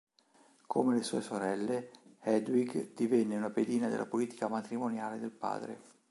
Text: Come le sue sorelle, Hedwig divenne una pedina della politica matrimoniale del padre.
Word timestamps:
Come 0.65 0.95
le 0.95 1.03
sue 1.03 1.21
sorelle, 1.21 1.91
Hedwig 2.21 2.95
divenne 2.95 3.37
una 3.37 3.51
pedina 3.51 3.87
della 3.87 4.07
politica 4.07 4.47
matrimoniale 4.47 5.19
del 5.19 5.29
padre. 5.29 5.79